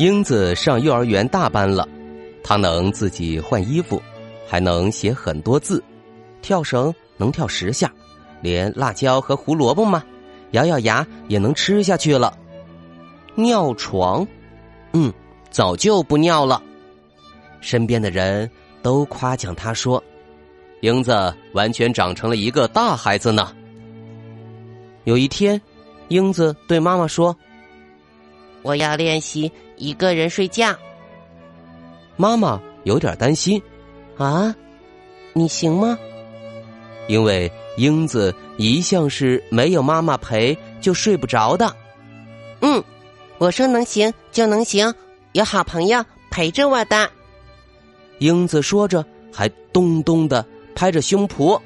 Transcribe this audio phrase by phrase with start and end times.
[0.00, 1.86] 英子上幼儿园大班了，
[2.42, 4.00] 她能自己换衣服，
[4.48, 5.84] 还能写很多字，
[6.40, 7.92] 跳绳能跳十下，
[8.40, 10.02] 连辣椒和胡萝卜嘛，
[10.52, 12.34] 咬咬牙也能吃下去了。
[13.34, 14.26] 尿床，
[14.94, 15.12] 嗯，
[15.50, 16.62] 早就不尿了。
[17.60, 20.02] 身边的人都夸奖他说
[20.80, 21.12] ：“英子
[21.52, 23.54] 完全长成了一个大孩子呢。”
[25.04, 25.60] 有一天，
[26.08, 27.36] 英子对妈妈说
[28.62, 30.76] ：“我要练习。”一个人睡觉，
[32.18, 33.62] 妈妈有点担心，
[34.18, 34.54] 啊，
[35.32, 35.98] 你行吗？
[37.08, 41.74] 因为英子一向是没有妈妈陪就睡不着的。
[42.60, 42.84] 嗯，
[43.38, 44.94] 我说能行就能行，
[45.32, 47.10] 有好朋友陪着我的。
[48.18, 50.44] 英子说着，还咚咚的
[50.74, 51.58] 拍着胸脯。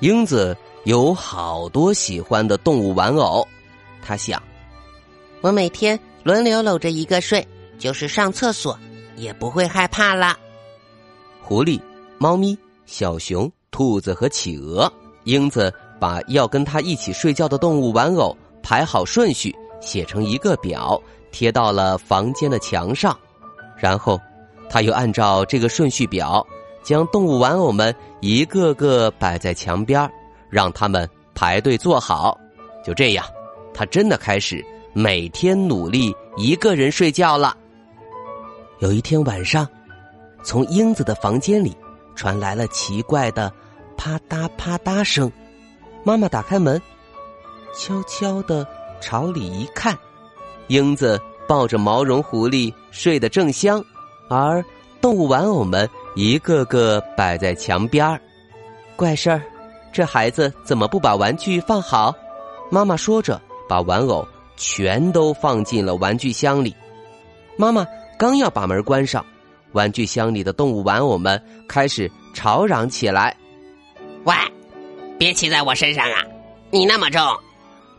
[0.00, 3.46] 英子有好多喜欢的动物玩偶，
[4.02, 4.42] 她想，
[5.46, 5.96] 我每天。
[6.24, 7.46] 轮流搂着一个睡，
[7.78, 8.76] 就是上厕所
[9.14, 10.36] 也不会害怕了。
[11.40, 11.80] 狐狸、
[12.18, 23.16] 猫咪、小熊、兔子和企鹅，英子把要跟他一起睡觉的动物玩偶排好顺序，写成一个表，贴到了房间的墙上。
[23.76, 24.20] 然后，
[24.68, 26.44] 他又按照这个顺序表，
[26.82, 30.10] 将动物玩偶们一个个摆在墙边，
[30.50, 32.36] 让他们排队坐好。
[32.84, 33.24] 就这样，
[33.72, 34.66] 他真的开始。
[34.98, 37.54] 每天努力一个人睡觉了。
[38.78, 39.68] 有一天晚上，
[40.42, 41.76] 从英子的房间里
[42.14, 43.52] 传来了奇怪的
[43.94, 45.30] 啪嗒啪嗒声。
[46.02, 46.80] 妈妈打开门，
[47.74, 48.66] 悄悄的
[48.98, 49.94] 朝里一看，
[50.68, 53.84] 英子抱着毛绒狐狸睡得正香，
[54.30, 54.64] 而
[54.98, 58.18] 动物玩偶们一个个摆在墙边儿。
[58.96, 59.42] 怪事儿，
[59.92, 62.14] 这孩子怎么不把玩具放好？
[62.70, 64.26] 妈妈说着，把玩偶。
[64.56, 66.74] 全都放进了玩具箱里。
[67.56, 67.86] 妈妈
[68.18, 69.24] 刚要把门关上，
[69.72, 73.36] 玩具箱里的动物玩偶们开始吵嚷起来
[74.24, 74.34] ：“喂，
[75.18, 76.24] 别骑在我身上啊！
[76.70, 77.22] 你那么重，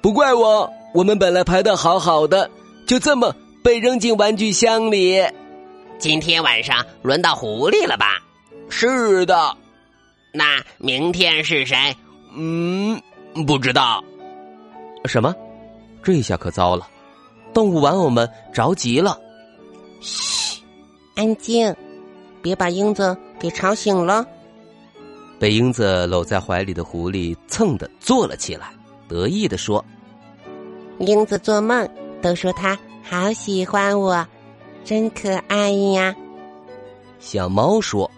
[0.00, 0.70] 不怪我。
[0.94, 2.50] 我们本来排的好好的，
[2.86, 3.34] 就这么
[3.64, 5.22] 被扔进玩具箱里。
[5.98, 8.22] 今天晚上轮到狐狸了吧？
[8.68, 9.56] 是的。
[10.32, 11.96] 那明天是谁？
[12.34, 13.00] 嗯，
[13.46, 14.02] 不知道。
[15.04, 15.34] 什么？”
[16.02, 16.88] 这下可糟了，
[17.54, 19.18] 动物玩偶们着急了。
[20.00, 20.60] 嘘，
[21.14, 21.74] 安静，
[22.42, 24.26] 别把英子给吵醒了。
[25.38, 28.72] 被英子搂在怀里的狐狸蹭的坐了起来，
[29.08, 29.84] 得意的说
[30.98, 31.88] ：“英子做梦
[32.20, 34.26] 都说她好喜欢我，
[34.84, 36.14] 真可爱呀。”
[37.18, 38.10] 小猫说：“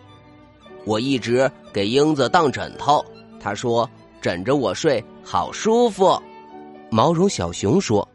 [0.85, 3.05] 我一直给英子当枕头，
[3.41, 3.89] 她说
[4.21, 6.19] 枕着我睡好舒服。”
[6.95, 8.09] 毛绒小熊说：“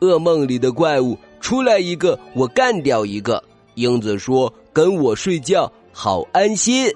[0.00, 3.42] 噩梦里的怪物出来一个，我干掉一个。”
[3.74, 6.88] 英子说：“跟我睡觉好安心。”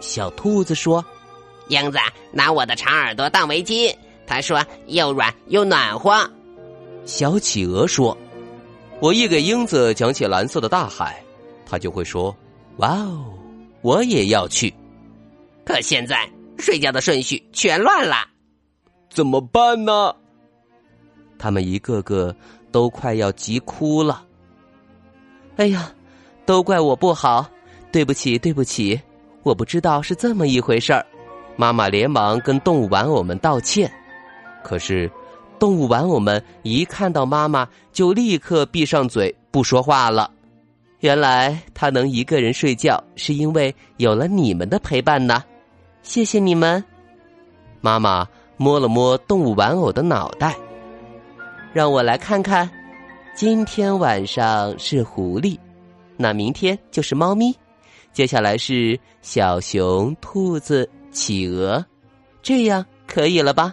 [0.00, 1.04] 小兔子说
[1.68, 1.98] ：“英子
[2.30, 3.94] 拿我的长耳朵当围巾，
[4.26, 6.30] 他说又软又暖和。”
[7.04, 8.16] 小企鹅说
[9.00, 11.22] ：“我一给英子讲起蓝色的大海，
[11.66, 12.34] 他就会说
[12.80, 13.22] ：‘哇哦，
[13.82, 14.72] 我也要去。’
[15.62, 16.26] 可现在
[16.56, 18.26] 睡觉的顺序全乱了，
[19.10, 20.16] 怎么办呢？”
[21.42, 22.32] 他们一个个
[22.70, 24.22] 都快要急哭了。
[25.56, 25.92] 哎呀，
[26.46, 27.44] 都怪我不好，
[27.90, 29.00] 对不起，对不起，
[29.42, 31.04] 我不知道是这么一回事儿。
[31.56, 33.92] 妈妈连忙跟动物玩偶们道歉，
[34.62, 35.10] 可是
[35.58, 40.30] 动物玩偶们一看到妈妈，就立刻闭上嘴不说话了。
[41.00, 45.42] 原来他能一个人睡觉，是因为有了你们的陪伴呢。
[46.04, 46.82] 谢谢你们。
[47.80, 48.24] 妈妈
[48.56, 50.56] 摸了摸动物玩偶的脑袋。
[51.72, 52.68] 让我来看看，
[53.34, 55.58] 今天晚上是狐狸，
[56.18, 57.56] 那明天就是猫咪，
[58.12, 61.82] 接下来是小熊、兔子、企鹅，
[62.42, 63.72] 这样可以了吧？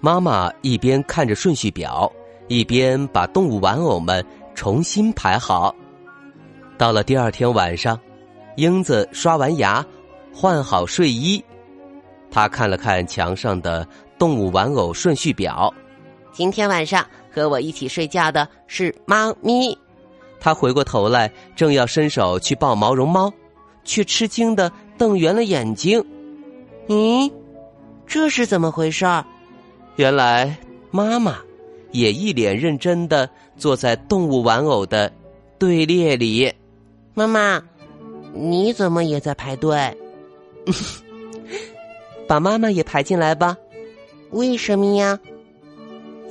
[0.00, 2.10] 妈妈一边看着顺序表，
[2.46, 4.24] 一边把动物玩偶们
[4.54, 5.74] 重新排好。
[6.78, 7.98] 到了第二天晚上，
[8.56, 9.84] 英子刷完牙，
[10.32, 11.44] 换好睡衣，
[12.30, 13.84] 她看了看墙上的
[14.20, 15.72] 动物玩偶顺序表。
[16.32, 19.76] 今天晚上和我一起睡觉的是猫咪。
[20.40, 23.32] 他回过头来，正要伸手去抱毛绒猫，
[23.84, 26.04] 却吃惊的瞪圆了眼睛。
[26.88, 27.30] 咦，
[28.06, 29.24] 这是怎么回事儿？
[29.96, 30.56] 原来
[30.90, 31.36] 妈妈
[31.90, 35.12] 也一脸认真的坐在动物玩偶的
[35.58, 36.52] 队列里。
[37.14, 37.62] 妈妈，
[38.34, 39.96] 你怎么也在排队？
[42.26, 43.56] 把妈妈也排进来吧。
[44.30, 45.18] 为什么呀？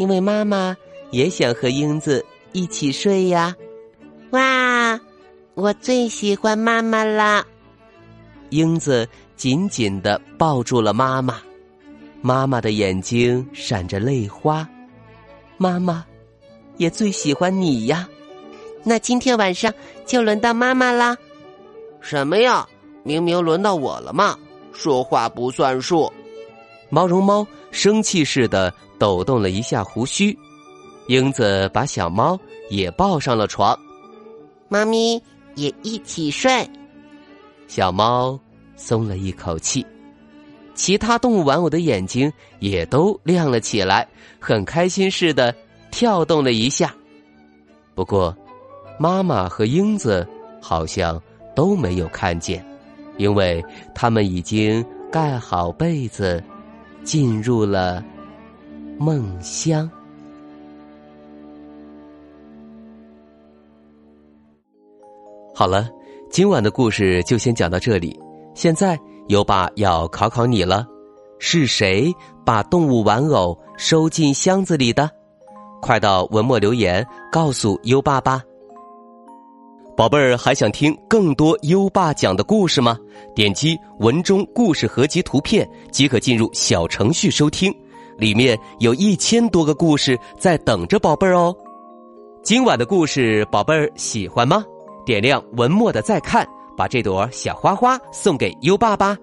[0.01, 0.75] 因为妈妈
[1.11, 3.55] 也想和英子一起睡呀。
[4.31, 4.99] 哇，
[5.53, 7.45] 我最喜欢妈妈了。
[8.49, 11.39] 英子紧紧的抱住了妈妈，
[12.19, 14.67] 妈妈的眼睛闪着泪花。
[15.57, 16.03] 妈妈
[16.77, 18.09] 也最喜欢你呀。
[18.83, 19.71] 那今天晚上
[20.07, 21.15] 就轮到妈妈啦。
[21.99, 22.67] 什么呀？
[23.03, 24.35] 明明轮到我了嘛！
[24.73, 26.11] 说话不算数。
[26.89, 30.37] 毛绒猫生气似的抖动了一下胡须。
[31.07, 32.39] 英子把小猫
[32.69, 33.75] 也抱上了床。
[34.69, 35.19] 妈咪
[35.55, 36.69] 也一起睡，
[37.67, 38.39] 小猫
[38.75, 39.83] 松了一口气，
[40.75, 44.07] 其他动物玩偶的眼睛也都亮了起来，
[44.39, 45.53] 很开心似的
[45.89, 46.93] 跳动了一下。
[47.95, 48.37] 不过，
[48.99, 50.25] 妈妈和英子
[50.61, 51.19] 好像
[51.55, 52.63] 都没有看见，
[53.17, 53.65] 因为
[53.95, 56.41] 他们已经盖好被子，
[57.03, 58.01] 进入了
[59.01, 59.89] 梦乡。
[65.55, 65.89] 好了，
[66.29, 68.15] 今晚的故事就先讲到这里。
[68.53, 68.95] 现在
[69.29, 70.85] 优爸要考考你了：
[71.39, 72.13] 是谁
[72.45, 75.09] 把动物玩偶收进箱子里的？
[75.81, 78.43] 快到文末留言告诉优爸吧。
[79.97, 82.99] 宝贝儿，还想听更多优爸讲的故事吗？
[83.33, 87.75] 点击文中故事合集图片即可进入小程序收听，
[88.17, 91.55] 里面有一千多个故事在等着宝贝儿哦。
[92.43, 94.63] 今晚的故事，宝贝儿喜欢吗？
[95.05, 96.47] 点亮文末的再看，
[96.77, 99.17] 把这朵小花花送给优爸吧。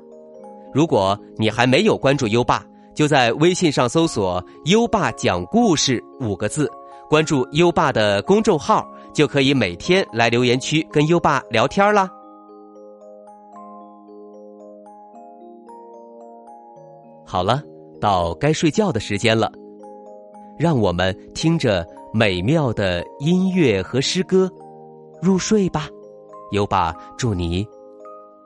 [0.73, 2.65] 如果你还没有关注优爸，
[2.95, 6.71] 就在微信上搜索“优爸讲故事”五个字，
[7.09, 12.11] 关注优爸的公众号，就可以每天来留言区跟优爸聊天啦。
[17.25, 17.63] 好了，
[18.01, 19.51] 到该睡觉的时间了，
[20.59, 24.51] 让我们听着美妙的音乐和诗歌。
[25.21, 25.89] 入睡吧，
[26.53, 27.67] 优爸祝你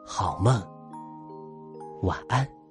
[0.06, 0.60] 好梦，
[2.02, 2.61] 晚安。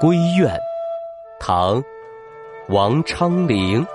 [0.00, 0.60] 闺怨，
[1.38, 1.82] 唐，
[2.68, 3.86] 王昌龄。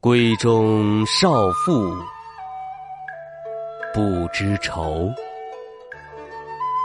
[0.00, 1.94] 闺中少妇
[3.92, 5.10] 不知愁，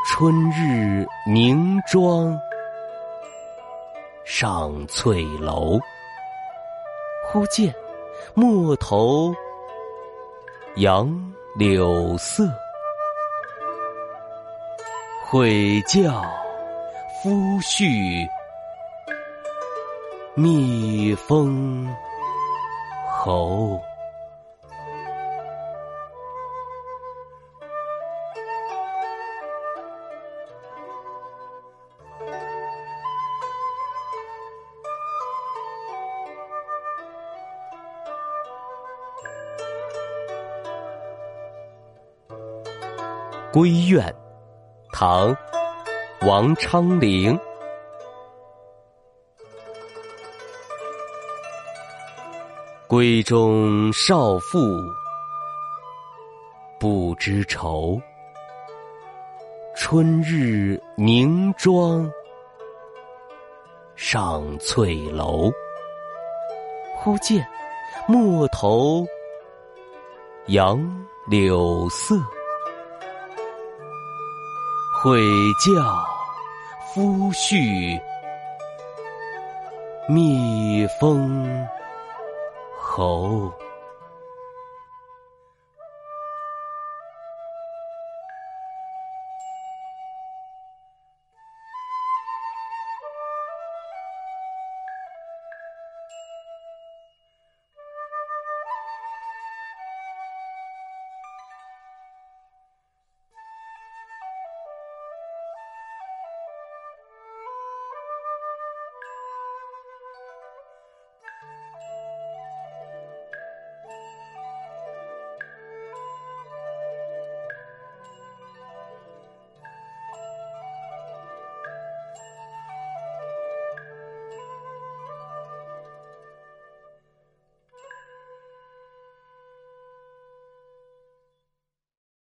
[0.07, 2.37] 春日凝妆
[4.25, 5.77] 上翠楼。
[7.27, 7.73] 忽见
[8.33, 9.33] 陌头
[10.77, 12.49] 杨柳色。
[15.35, 16.23] 悔教
[17.21, 18.25] 夫婿
[20.33, 21.93] 觅封
[23.05, 23.77] 侯。
[43.51, 44.24] 闺怨。
[44.97, 45.35] 唐，
[46.21, 47.37] 王昌龄。
[52.87, 54.57] 闺中少妇
[56.79, 58.01] 不知愁，
[59.75, 62.09] 春日凝妆
[63.97, 65.51] 上翠楼。
[66.95, 67.45] 忽见
[68.07, 69.05] 陌头
[70.47, 70.79] 杨
[71.27, 72.15] 柳色。
[75.05, 76.03] 鬼叫
[76.91, 78.01] 夫婿
[80.09, 81.63] 觅封
[82.75, 83.53] 侯。